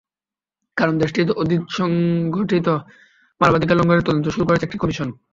[0.77, 2.67] কারণ দেশটিতে অতীতে সংঘটিত
[3.41, 5.07] মানবাধিকার লঙ্ঘনের তদন্ত শুরু করেছে একটি কমিশন।